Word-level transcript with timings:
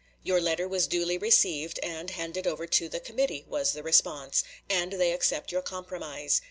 "Your 0.23 0.41
letter 0.41 0.67
was 0.67 0.87
duly 0.87 1.19
received 1.19 1.79
and 1.83 2.09
handed 2.09 2.47
over 2.47 2.65
to 2.65 2.89
the 2.89 2.99
committee," 2.99 3.45
was 3.47 3.73
the 3.73 3.83
response, 3.83 4.43
"and 4.67 4.93
they 4.93 5.11
accept 5.11 5.51
your 5.51 5.61
compromise. 5.61 6.39